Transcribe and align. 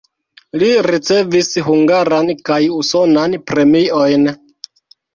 Li 0.63 0.69
ricevis 0.87 1.51
hungaran 1.69 2.33
kaj 2.51 2.59
usonan 2.81 3.39
premiojn. 3.53 4.31